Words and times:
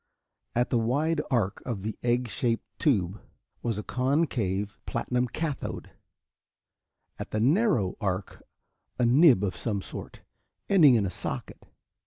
At 0.55 0.71
the 0.71 0.79
wide 0.79 1.21
arc 1.29 1.61
of 1.63 1.83
the 1.83 1.95
egg 2.01 2.27
shaped 2.27 2.65
tube 2.79 3.21
was 3.61 3.77
a 3.77 3.83
concave 3.83 4.79
platinum 4.87 5.27
cathode, 5.27 5.91
at 7.19 7.29
the 7.29 7.39
narrow 7.39 7.97
arc 8.01 8.41
a 8.97 9.05
nib 9.05 9.43
of 9.43 9.55
some 9.55 9.79
sort, 9.83 10.21
ending 10.67 10.95
in 10.95 11.05
a 11.05 11.11
socket. 11.11 11.67